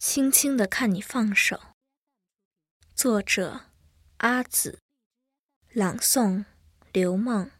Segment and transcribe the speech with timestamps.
[0.00, 1.60] 轻轻的看你放手。
[2.94, 3.66] 作者：
[4.16, 4.78] 阿紫，
[5.74, 6.46] 朗诵：
[6.90, 7.50] 刘梦。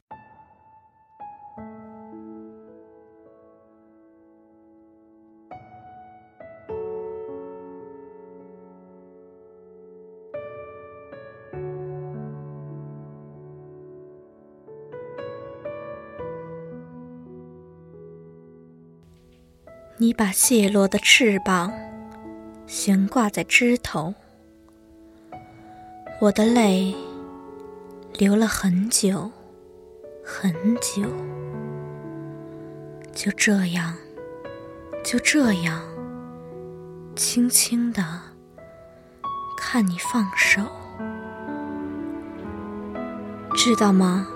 [19.99, 21.90] 你把泄落的翅膀
[22.73, 24.15] 悬挂在枝头，
[26.21, 26.95] 我的泪
[28.17, 29.29] 流了很久
[30.25, 31.03] 很久，
[33.13, 33.97] 就这样，
[35.05, 35.83] 就这样，
[37.17, 38.05] 轻轻的
[39.57, 40.63] 看你放手，
[43.57, 44.29] 知道吗？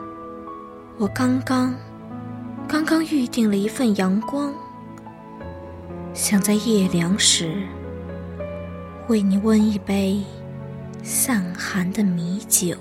[0.98, 1.72] 我刚刚，
[2.66, 4.52] 刚刚预定了一份阳光。
[6.12, 7.62] 想在夜凉时，
[9.06, 10.22] 为你温一杯
[11.02, 12.74] 散寒的米酒。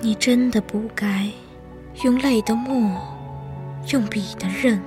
[0.00, 1.30] 你真的不该
[2.02, 2.98] 用泪的墨，
[3.92, 4.80] 用笔的刃，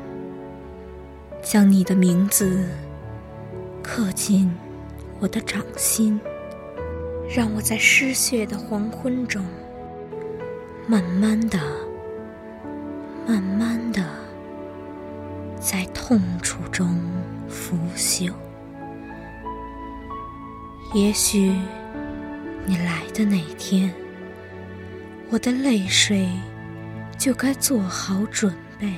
[1.44, 2.68] 将你的名字
[3.84, 4.52] 刻进
[5.20, 6.20] 我的掌心，
[7.30, 9.46] 让我在失血的黄昏中，
[10.88, 11.60] 慢慢的，
[13.28, 14.04] 慢慢的。
[15.60, 17.00] 在痛楚中
[17.48, 18.34] 腐朽。
[20.96, 21.52] 也许
[22.66, 23.94] 你来的那天，
[25.30, 26.26] 我的泪水
[27.18, 28.94] 就该做好准备，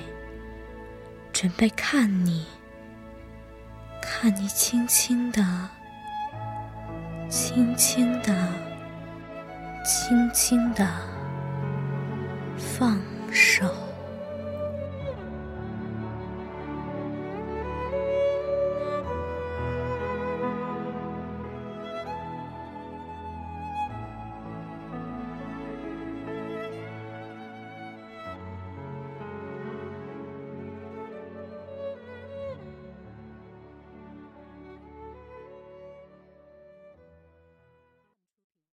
[1.33, 2.45] 准备看你，
[3.99, 5.43] 看你轻轻的、
[7.27, 8.47] 轻轻的、
[9.83, 10.87] 轻轻的
[12.55, 13.01] 放
[13.31, 13.86] 手。